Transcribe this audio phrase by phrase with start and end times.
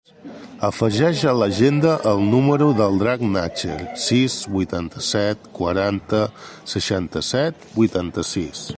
[0.67, 3.77] Afegeix a l'agenda el número del Drac Nacher:
[4.07, 6.23] sis, vuitanta-set, quaranta,
[6.77, 8.69] seixanta-set, vuitanta-sis.